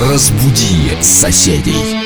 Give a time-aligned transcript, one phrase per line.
[0.00, 1.99] Разбуди соседей.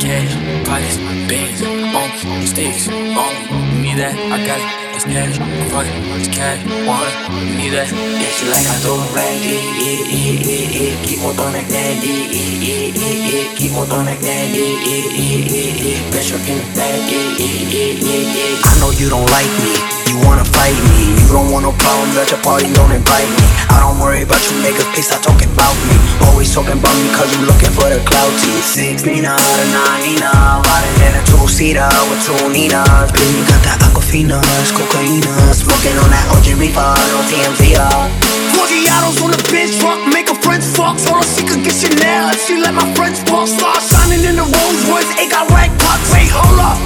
[0.00, 0.24] Yeah,
[0.64, 0.96] bodies,
[1.28, 3.34] beans, on sticks, on
[3.76, 4.96] You need that, I got it.
[4.96, 7.14] It's cash, I'm fucking it's cash, want it,
[7.60, 7.92] need that.
[7.92, 12.00] Yeah, she like I don't brand e e e, it, it, keep on doing that,
[12.00, 16.40] e e e e, it, keep on doing that, e e e, it, it, pressure
[16.48, 18.60] in the bag, E e e e e.
[18.64, 21.14] I know you don't like me you wanna fight me.
[21.22, 23.46] You don't want no problems at your party, don't invite me.
[23.70, 25.94] I don't worry about you niggas, please stop talking about me.
[26.26, 28.50] Always talking about me cause you looking for the clout T.
[28.58, 29.68] 16 out of
[30.02, 33.14] 90 now, riding in a two-seater with two Ninas.
[33.14, 34.42] Baby, you got that aquafina,
[34.74, 35.54] cocaina.
[35.54, 38.10] Smoking on that OG reefer, no TMZ, uh.
[38.58, 40.98] Forgiatos on the bench truck, make friends fuck.
[40.98, 43.46] Told her she could get Chanel if she let my friends walk.
[43.46, 46.10] Star shining in the Rolls Royce, ain't got rag pots.
[46.10, 46.78] Wait, hold up.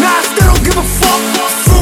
[0.00, 1.59] Nah, I still don't give a fuck.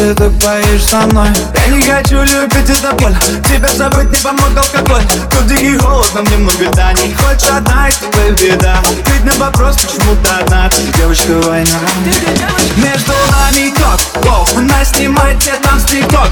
[0.00, 1.28] ты так боишься мной
[1.66, 3.14] Я не хочу любить это боль
[3.44, 5.02] Тебя забыть не помог алкоголь.
[5.30, 6.64] Тут и холодно, мне много
[7.04, 8.82] Не Хочешь одна, из твоя беда.
[9.06, 10.70] Ведь на вопрос почему-то одна?
[10.70, 11.78] Ты девочка война.
[12.76, 16.30] Между нами ток, воу Она снимает где там стрипок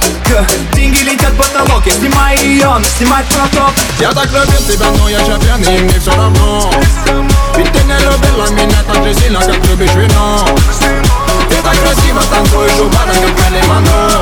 [0.73, 3.75] Деньги летят в потолок Я снимаю ее, она снимает проток.
[4.01, 6.71] Я так любил тебя, но я же пьяный, мне все равно.
[7.57, 10.47] Ведь ты не любила меня так же сильно, как любишь вино.
[11.49, 14.21] Ты так красиво танцуешь у бара, как Limanı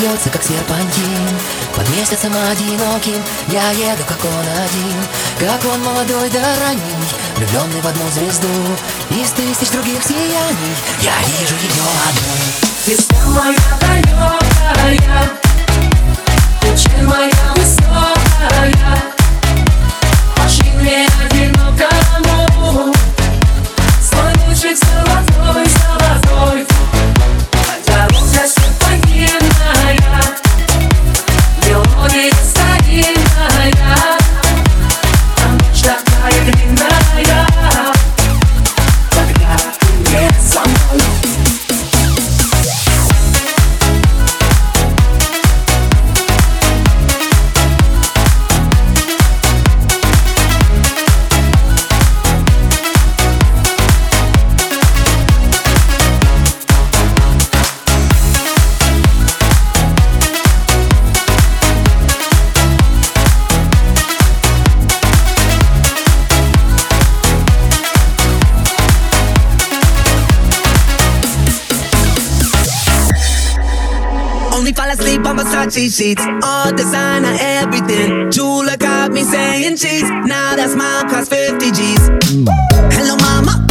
[0.00, 1.38] бьется, как серпантин
[1.76, 4.96] Под месяцем одиноким Я еду, как он один.
[5.38, 6.80] Как он молодой да ранний
[7.36, 8.48] Влюбленный в одну звезду.
[9.10, 12.32] Из тысяч других сияний Я вижу ее одну.
[12.86, 15.30] Весна моя далекая
[16.60, 19.09] Печаль моя высокая.
[75.90, 78.30] sheets, all designer, everything.
[78.30, 80.08] Jeweler got me saying cheese.
[80.08, 82.08] Now that's my cost 50 G's.
[82.96, 83.69] Hello, mama.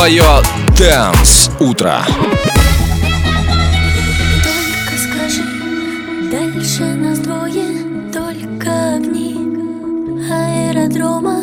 [0.00, 0.42] твое
[0.78, 2.02] Дэнс Утро.
[4.42, 5.44] Только скажи,
[6.32, 9.36] дальше нас двое, только огни
[10.32, 11.42] аэродрома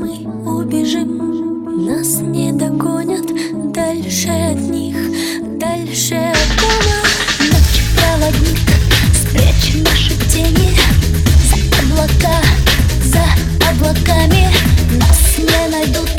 [0.00, 1.84] мы убежим.
[1.84, 3.26] Нас не догонят
[3.74, 4.96] дальше от них,
[5.58, 6.96] дальше от дома.
[7.40, 8.58] Ночь проводник,
[9.20, 10.74] спрячь наши тени
[11.44, 12.40] за облака,
[13.04, 13.26] за
[13.68, 14.48] облаками
[14.96, 16.17] нас не найдут.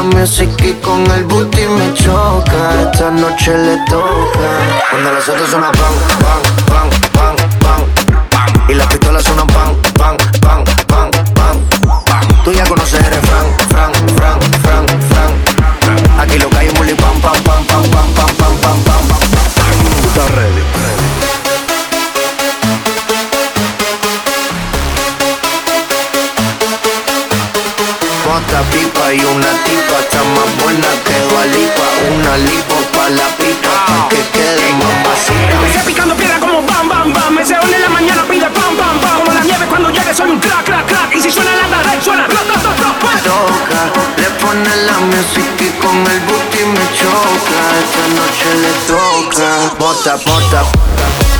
[0.00, 2.90] La música y con el booty me choca.
[2.90, 4.48] Esta noche le toca.
[4.90, 8.68] Cuando las otras suenan pan, pan, pan, pan, pan.
[8.68, 11.60] Y las pistolas suenan pan, pan, pan, pan, pan.
[12.44, 16.20] Tú ya conoces, eres Fran, Fran, Fran, Fran, Fran.
[16.20, 19.04] Aquí lo que hay es muy pam, pam, pam, pam, pam, pam, pam, pam, pam.
[20.00, 20.62] Tú estás ready.
[28.36, 29.39] Otra pipa y una
[32.20, 36.86] Una lipo pa' la pipa pa' que quede más vacía Empecé picando piedra como bam,
[36.86, 37.34] bam, bam.
[37.34, 39.20] Me en la mañana pide pam, pam, pam.
[39.20, 41.16] Como la nieve cuando llegue soy un crack, crack, crack.
[41.16, 43.22] Y si suena la tarde, suena rock, rock, rock, rock, rock.
[43.24, 43.82] Toca,
[44.20, 50.16] le pone la música y con el booty me choca Esta noche le toca Bota,
[50.16, 51.39] bota Bota,